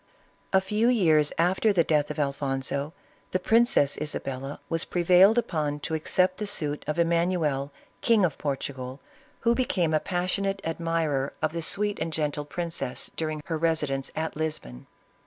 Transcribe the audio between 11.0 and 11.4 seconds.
OF CASTILE. rer